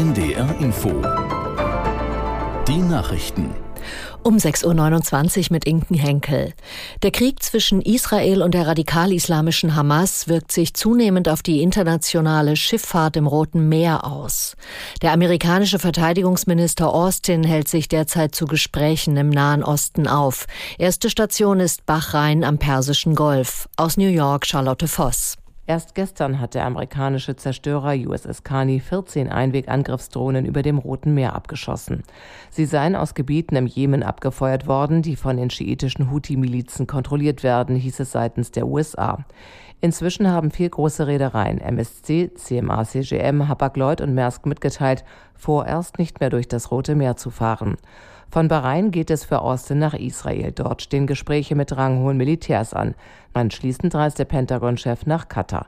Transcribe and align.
NDR 0.00 0.56
Info. 0.60 0.88
Die 2.66 2.78
Nachrichten. 2.78 3.54
Um 4.22 4.38
6.29 4.38 5.38
Uhr 5.38 5.46
mit 5.50 5.66
Inken 5.66 5.94
Henkel. 5.94 6.54
Der 7.02 7.10
Krieg 7.10 7.42
zwischen 7.42 7.82
Israel 7.82 8.40
und 8.40 8.54
der 8.54 8.66
radikal-islamischen 8.66 9.76
Hamas 9.76 10.26
wirkt 10.26 10.52
sich 10.52 10.72
zunehmend 10.72 11.28
auf 11.28 11.42
die 11.42 11.60
internationale 11.60 12.56
Schifffahrt 12.56 13.18
im 13.18 13.26
Roten 13.26 13.68
Meer 13.68 14.06
aus. 14.06 14.56
Der 15.02 15.12
amerikanische 15.12 15.78
Verteidigungsminister 15.78 16.88
Austin 16.88 17.44
hält 17.44 17.68
sich 17.68 17.86
derzeit 17.86 18.34
zu 18.34 18.46
Gesprächen 18.46 19.18
im 19.18 19.28
Nahen 19.28 19.62
Osten 19.62 20.08
auf. 20.08 20.46
Erste 20.78 21.10
Station 21.10 21.60
ist 21.60 21.84
Bahrain 21.84 22.42
am 22.42 22.56
Persischen 22.56 23.14
Golf. 23.14 23.68
Aus 23.76 23.98
New 23.98 24.08
York 24.08 24.46
Charlotte 24.46 24.88
Voss. 24.88 25.36
Erst 25.66 25.94
gestern 25.94 26.40
hat 26.40 26.54
der 26.54 26.64
amerikanische 26.64 27.36
Zerstörer 27.36 27.94
USS 27.94 28.42
Carney 28.42 28.80
14 28.80 29.28
Einwegangriffsdrohnen 29.28 30.44
über 30.44 30.62
dem 30.62 30.78
Roten 30.78 31.14
Meer 31.14 31.34
abgeschossen. 31.36 32.02
Sie 32.50 32.64
seien 32.64 32.96
aus 32.96 33.14
Gebieten 33.14 33.54
im 33.56 33.66
Jemen 33.66 34.02
abgefeuert 34.02 34.66
worden, 34.66 35.02
die 35.02 35.16
von 35.16 35.36
den 35.36 35.50
schiitischen 35.50 36.10
Houthi-Milizen 36.10 36.86
kontrolliert 36.86 37.42
werden, 37.42 37.76
hieß 37.76 38.00
es 38.00 38.10
seitens 38.10 38.50
der 38.50 38.66
USA. 38.66 39.24
Inzwischen 39.82 40.30
haben 40.30 40.50
vier 40.50 40.68
große 40.68 41.06
Reedereien 41.06 41.58
MSC, 41.58 42.32
CMA 42.34 42.84
CGM, 42.84 43.48
Hapag-Lloyd 43.48 44.02
und 44.02 44.14
Maersk 44.14 44.44
mitgeteilt, 44.44 45.04
vorerst 45.34 45.98
nicht 45.98 46.20
mehr 46.20 46.28
durch 46.28 46.48
das 46.48 46.70
Rote 46.70 46.94
Meer 46.94 47.16
zu 47.16 47.30
fahren. 47.30 47.76
Von 48.30 48.48
Bahrain 48.48 48.90
geht 48.90 49.10
es 49.10 49.24
für 49.24 49.40
Austin 49.40 49.78
nach 49.78 49.94
Israel. 49.94 50.52
Dort 50.52 50.82
stehen 50.82 51.06
Gespräche 51.06 51.56
mit 51.56 51.76
ranghohen 51.76 52.18
Militärs 52.18 52.74
an. 52.74 52.94
Anschließend 53.32 53.94
reist 53.94 54.18
der 54.18 54.26
Pentagon-Chef 54.26 55.06
nach 55.06 55.28
Katar. 55.28 55.66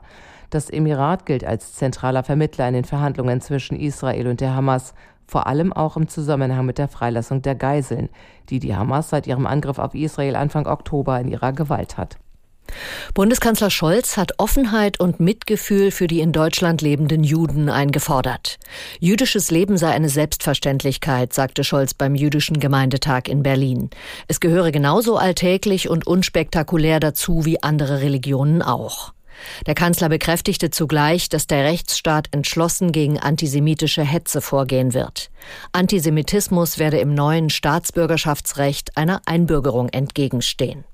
Das 0.51 0.69
Emirat 0.69 1.25
gilt 1.25 1.43
als 1.43 1.73
zentraler 1.73 2.23
Vermittler 2.23 2.67
in 2.67 2.75
den 2.75 2.85
Verhandlungen 2.85 3.41
zwischen 3.41 3.77
Israel 3.77 4.27
und 4.27 4.39
der 4.39 4.55
Hamas, 4.55 4.93
vor 5.25 5.47
allem 5.47 5.73
auch 5.73 5.97
im 5.97 6.07
Zusammenhang 6.07 6.65
mit 6.65 6.77
der 6.77 6.87
Freilassung 6.87 7.41
der 7.41 7.55
Geiseln, 7.55 8.09
die 8.49 8.59
die 8.59 8.75
Hamas 8.75 9.09
seit 9.09 9.25
ihrem 9.25 9.47
Angriff 9.47 9.79
auf 9.79 9.95
Israel 9.95 10.35
Anfang 10.35 10.67
Oktober 10.67 11.19
in 11.19 11.27
ihrer 11.27 11.51
Gewalt 11.51 11.97
hat. 11.97 12.17
Bundeskanzler 13.13 13.69
Scholz 13.69 14.17
hat 14.17 14.39
Offenheit 14.39 14.99
und 14.99 15.19
Mitgefühl 15.19 15.91
für 15.91 16.07
die 16.07 16.21
in 16.21 16.31
Deutschland 16.31 16.81
lebenden 16.81 17.23
Juden 17.23 17.69
eingefordert. 17.69 18.57
Jüdisches 18.99 19.51
Leben 19.51 19.77
sei 19.77 19.91
eine 19.91 20.09
Selbstverständlichkeit, 20.09 21.33
sagte 21.33 21.63
Scholz 21.63 21.93
beim 21.93 22.15
Jüdischen 22.15 22.59
Gemeindetag 22.59 23.27
in 23.27 23.43
Berlin. 23.43 23.89
Es 24.27 24.39
gehöre 24.39 24.71
genauso 24.71 25.17
alltäglich 25.17 25.89
und 25.89 26.07
unspektakulär 26.07 26.99
dazu 26.99 27.45
wie 27.45 27.61
andere 27.61 28.01
Religionen 28.01 28.61
auch. 28.61 29.13
Der 29.65 29.75
Kanzler 29.75 30.09
bekräftigte 30.09 30.69
zugleich, 30.69 31.29
dass 31.29 31.47
der 31.47 31.63
Rechtsstaat 31.63 32.27
entschlossen 32.31 32.91
gegen 32.91 33.19
antisemitische 33.19 34.03
Hetze 34.03 34.41
vorgehen 34.41 34.93
wird. 34.93 35.31
Antisemitismus 35.71 36.77
werde 36.79 36.99
im 36.99 37.13
neuen 37.13 37.49
Staatsbürgerschaftsrecht 37.49 38.95
einer 38.97 39.21
Einbürgerung 39.25 39.89
entgegenstehen. 39.89 40.85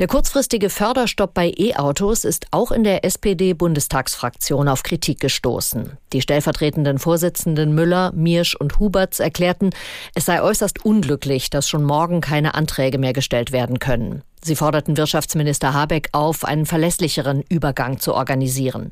Der 0.00 0.08
kurzfristige 0.08 0.70
Förderstopp 0.70 1.34
bei 1.34 1.52
E-Autos 1.56 2.24
ist 2.24 2.48
auch 2.50 2.72
in 2.72 2.82
der 2.82 3.04
SPD-Bundestagsfraktion 3.04 4.66
auf 4.66 4.82
Kritik 4.82 5.20
gestoßen. 5.20 5.96
Die 6.12 6.20
stellvertretenden 6.20 6.98
Vorsitzenden 6.98 7.76
Müller, 7.76 8.10
Miersch 8.12 8.56
und 8.56 8.80
Huberts 8.80 9.20
erklärten, 9.20 9.70
es 10.16 10.24
sei 10.24 10.42
äußerst 10.42 10.84
unglücklich, 10.84 11.48
dass 11.48 11.68
schon 11.68 11.84
morgen 11.84 12.20
keine 12.20 12.54
Anträge 12.54 12.98
mehr 12.98 13.12
gestellt 13.12 13.52
werden 13.52 13.78
können. 13.78 14.22
Sie 14.42 14.56
forderten 14.56 14.96
Wirtschaftsminister 14.96 15.74
Habeck 15.74 16.08
auf, 16.10 16.44
einen 16.44 16.66
verlässlicheren 16.66 17.44
Übergang 17.48 18.00
zu 18.00 18.14
organisieren. 18.14 18.90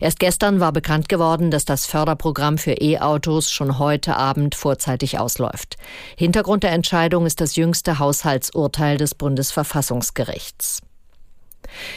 Erst 0.00 0.20
gestern 0.20 0.60
war 0.60 0.72
bekannt 0.72 1.08
geworden, 1.08 1.50
dass 1.50 1.64
das 1.64 1.86
Förderprogramm 1.86 2.58
für 2.58 2.72
E-Autos 2.72 3.50
schon 3.50 3.78
heute 3.78 4.16
Abend 4.16 4.54
vorzeitig 4.54 5.18
ausläuft. 5.18 5.76
Hintergrund 6.16 6.62
der 6.62 6.72
Entscheidung 6.72 7.26
ist 7.26 7.40
das 7.40 7.56
jüngste 7.56 7.98
Haushaltsurteil 7.98 8.96
des 8.96 9.14
Bundesverfassungsgerichts. 9.14 10.82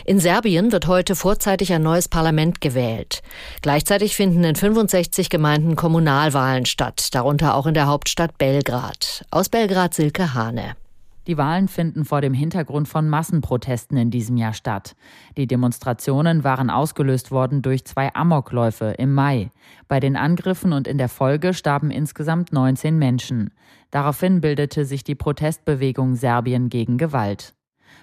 In 0.06 0.20
Serbien 0.20 0.72
wird 0.72 0.88
heute 0.88 1.16
vorzeitig 1.16 1.72
ein 1.74 1.82
neues 1.82 2.08
Parlament 2.08 2.62
gewählt. 2.62 3.22
Gleichzeitig 3.62 4.16
finden 4.16 4.44
in 4.44 4.56
65 4.56 5.30
Gemeinden 5.30 5.76
Kommunalwahlen 5.76 6.66
statt, 6.66 7.10
darunter 7.14 7.56
auch 7.56 7.68
in 7.68 7.74
der 7.74 7.88
Hauptstadt 7.88 8.38
Belgrad. 8.38 9.26
Aus 9.32 9.50
Belgrad 9.50 9.94
Silke 9.94 10.34
Hane. 10.34 10.76
Die 11.28 11.38
Wahlen 11.38 11.68
finden 11.68 12.04
vor 12.04 12.22
dem 12.22 12.34
Hintergrund 12.34 12.88
von 12.88 13.08
Massenprotesten 13.08 13.98
in 13.98 14.10
diesem 14.10 14.38
Jahr 14.38 14.54
statt. 14.54 14.96
Die 15.38 15.46
Demonstrationen 15.46 16.44
waren 16.44 16.70
ausgelöst 16.70 17.30
worden 17.30 17.62
durch 17.62 17.86
zwei 17.86 18.14
Amokläufe 18.16 18.96
im 18.98 19.14
Mai. 19.14 19.52
Bei 19.88 20.00
den 20.00 20.16
Angriffen 20.16 20.74
und 20.74 20.88
in 20.88 20.98
der 20.98 21.10
Folge 21.10 21.54
starben 21.54 21.92
insgesamt 21.92 22.52
19 22.52 22.98
Menschen. 22.98 23.52
Daraufhin 23.92 24.42
bildete 24.42 24.86
sich 24.86 25.04
die 25.04 25.16
Protestbewegung 25.16 26.16
Serbien 26.16 26.70
gegen 26.70 26.98
Gewalt. 26.98 27.54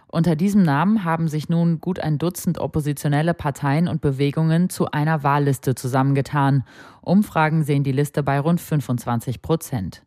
Unter 0.06 0.36
diesem 0.36 0.62
Namen 0.62 1.04
haben 1.04 1.28
sich 1.28 1.48
nun 1.48 1.80
gut 1.80 2.00
ein 2.00 2.18
Dutzend 2.18 2.58
oppositionelle 2.58 3.34
Parteien 3.34 3.88
und 3.88 4.00
Bewegungen 4.00 4.70
zu 4.70 4.90
einer 4.90 5.22
Wahlliste 5.22 5.74
zusammengetan. 5.74 6.64
Umfragen 7.02 7.62
sehen 7.62 7.84
die 7.84 7.92
Liste 7.92 8.22
bei 8.22 8.40
rund 8.40 8.60
25 8.60 9.42
Prozent. 9.42 10.02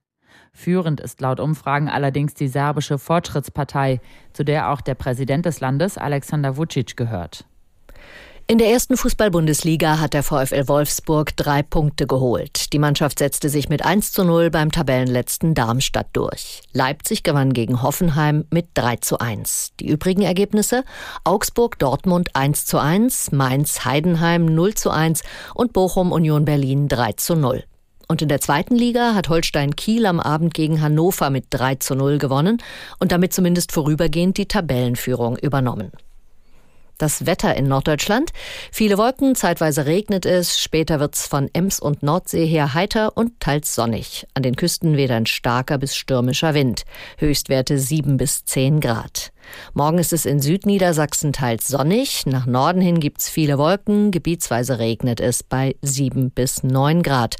Führend 0.53 0.99
ist 0.99 1.21
laut 1.21 1.39
Umfragen 1.39 1.89
allerdings 1.89 2.33
die 2.35 2.47
serbische 2.47 2.99
Fortschrittspartei, 2.99 3.99
zu 4.33 4.43
der 4.43 4.69
auch 4.69 4.81
der 4.81 4.95
Präsident 4.95 5.45
des 5.45 5.59
Landes 5.59 5.97
Alexander 5.97 6.55
Vucic 6.55 6.95
gehört. 6.95 7.45
In 8.47 8.57
der 8.57 8.69
ersten 8.69 8.97
Fußball-Bundesliga 8.97 9.99
hat 9.99 10.13
der 10.13 10.23
VfL 10.23 10.67
Wolfsburg 10.67 11.37
drei 11.37 11.63
Punkte 11.63 12.05
geholt. 12.05 12.73
Die 12.73 12.79
Mannschaft 12.79 13.19
setzte 13.19 13.47
sich 13.47 13.69
mit 13.69 13.85
1 13.85 14.11
zu 14.11 14.25
0 14.25 14.49
beim 14.49 14.71
Tabellenletzten 14.71 15.53
Darmstadt 15.53 16.07
durch. 16.11 16.61
Leipzig 16.73 17.23
gewann 17.23 17.53
gegen 17.53 17.81
Hoffenheim 17.81 18.43
mit 18.51 18.67
3 18.73 18.97
zu 18.97 19.19
1. 19.19 19.71
Die 19.79 19.87
übrigen 19.87 20.23
Ergebnisse? 20.23 20.83
Augsburg, 21.23 21.79
Dortmund 21.79 22.35
1 22.35 22.65
zu 22.65 22.77
1, 22.77 23.31
Mainz, 23.31 23.85
Heidenheim 23.85 24.45
0 24.45 24.73
zu 24.73 24.89
1 24.89 25.23
und 25.55 25.71
Bochum, 25.71 26.11
Union 26.11 26.43
Berlin 26.43 26.89
3 26.89 27.13
zu 27.13 27.35
0. 27.35 27.63
Und 28.11 28.21
in 28.21 28.27
der 28.27 28.41
zweiten 28.41 28.75
Liga 28.75 29.15
hat 29.15 29.29
Holstein 29.29 29.73
Kiel 29.77 30.05
am 30.05 30.19
Abend 30.19 30.53
gegen 30.53 30.81
Hannover 30.81 31.29
mit 31.29 31.45
3 31.49 31.75
zu 31.75 31.95
0 31.95 32.17
gewonnen 32.17 32.61
und 32.99 33.13
damit 33.13 33.31
zumindest 33.31 33.71
vorübergehend 33.71 34.37
die 34.37 34.49
Tabellenführung 34.49 35.37
übernommen. 35.37 35.93
Das 36.97 37.25
Wetter 37.25 37.55
in 37.55 37.69
Norddeutschland. 37.69 38.31
Viele 38.69 38.97
Wolken, 38.97 39.33
zeitweise 39.35 39.85
regnet 39.85 40.25
es, 40.25 40.59
später 40.59 40.99
wird's 40.99 41.25
von 41.25 41.49
Ems 41.53 41.79
und 41.79 42.03
Nordsee 42.03 42.45
her 42.45 42.73
heiter 42.73 43.15
und 43.15 43.39
teils 43.39 43.75
sonnig. 43.75 44.27
An 44.33 44.43
den 44.43 44.57
Küsten 44.57 44.97
weht 44.97 45.11
ein 45.11 45.25
starker 45.25 45.77
bis 45.77 45.95
stürmischer 45.95 46.53
Wind. 46.53 46.83
Höchstwerte 47.17 47.79
7 47.79 48.17
bis 48.17 48.43
10 48.43 48.81
Grad. 48.81 49.31
Morgen 49.73 49.97
ist 49.97 50.13
es 50.13 50.25
in 50.25 50.39
Südniedersachsen 50.39 51.33
teils 51.33 51.67
sonnig. 51.67 52.25
Nach 52.25 52.45
Norden 52.45 52.81
hin 52.81 52.99
gibt's 52.99 53.29
viele 53.29 53.57
Wolken. 53.57 54.11
Gebietsweise 54.11 54.79
regnet 54.79 55.19
es 55.19 55.43
bei 55.43 55.75
7 55.81 56.31
bis 56.31 56.63
9 56.63 57.03
Grad. 57.03 57.35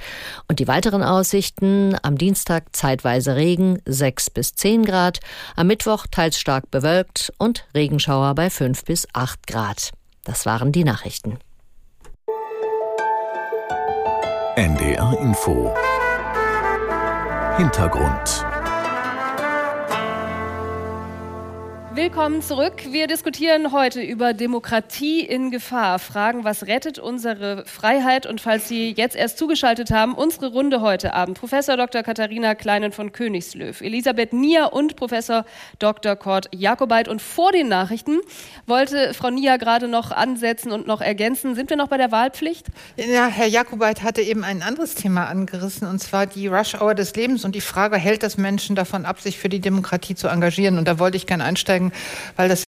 Und 0.48 0.60
die 0.60 0.68
weiteren 0.68 1.04
Aussichten 1.04 1.96
am 2.02 2.18
Dienstag 2.18 2.76
zeitweise 2.76 3.36
Regen 3.36 3.80
6 3.86 4.30
bis 4.30 4.54
10 4.54 4.86
Grad. 4.86 5.20
Am 5.56 5.68
Mittwoch 5.68 6.08
teils 6.10 6.40
stark 6.40 6.72
bewölkt 6.72 7.32
und 7.38 7.66
Regenschauer 7.74 8.36
bei 8.36 8.50
5 8.50 8.86
bis 8.86 9.08
8 9.14 9.48
Grad. 9.48 9.92
Das 10.24 10.46
waren 10.46 10.72
die 10.72 10.84
Nachrichten. 10.84 11.40
NDR 14.56 15.18
Info 15.22 15.74
Hintergrund 17.58 18.51
Willkommen 21.94 22.42
zurück. 22.42 22.86
Wir 22.92 23.08
diskutieren 23.08 23.74
heute 23.74 24.02
über 24.02 24.34
Demokratie 24.34 25.20
in 25.20 25.52
Gefahr. 25.52 26.00
Fragen, 26.00 26.46
was 26.46 26.66
rettet 26.68 27.00
unsere 27.00 27.66
Freiheit? 27.66 28.26
Und 28.26 28.40
falls 28.40 28.70
Sie 28.70 28.94
jetzt 28.96 29.14
erst 29.14 29.38
zugeschaltet 29.38 29.92
haben, 29.92 30.14
unsere 30.14 30.48
Runde 30.54 30.80
heute 30.80 31.14
Abend. 31.14 31.38
Professor 31.38 31.76
Dr. 31.76 32.02
Katharina 32.02 32.56
Kleinen 32.56 32.94
von 32.94 33.12
Königslöw, 33.12 33.82
Elisabeth 33.82 34.32
Nier 34.32 34.70
und 34.72 34.96
Professor 34.96 35.44
Dr. 35.80 36.16
Kurt 36.16 36.48
Jakobait. 36.56 37.10
Und 37.10 37.22
vor 37.22 37.52
den 37.52 37.68
Nachrichten 37.68 38.20
wollte 38.68 39.14
Frau 39.14 39.30
Nier 39.30 39.58
gerade 39.58 39.90
noch 39.90 40.12
ansetzen 40.12 40.72
und 40.72 40.88
noch 40.88 41.02
ergänzen. 41.02 41.56
Sind 41.56 41.70
wir 41.70 41.76
noch 41.76 41.90
bei 41.90 41.98
der 41.98 42.14
Wahlpflicht? 42.14 42.68
Ja, 42.96 43.28
Herr 43.28 43.48
Jakobait 43.48 44.02
hatte 44.02 44.22
eben 44.22 44.46
ein 44.46 44.62
anderes 44.62 44.96
Thema 44.96 45.26
angerissen, 45.26 45.90
und 45.90 46.00
zwar 46.00 46.26
die 46.26 46.48
Rush 46.48 46.74
Hour 46.80 46.96
des 46.96 47.14
Lebens 47.18 47.44
und 47.44 47.54
die 47.54 47.60
Frage, 47.60 47.98
hält 47.98 48.24
das 48.24 48.38
Menschen 48.38 48.78
davon 48.78 49.06
ab, 49.06 49.20
sich 49.20 49.38
für 49.38 49.50
die 49.50 49.60
Demokratie 49.60 50.16
zu 50.16 50.30
engagieren? 50.30 50.78
Und 50.78 50.88
da 50.88 50.98
wollte 50.98 51.18
ich 51.18 51.28
gerne 51.28 51.44
einsteigen, 51.44 51.81
weil 52.36 52.50
das 52.50 52.64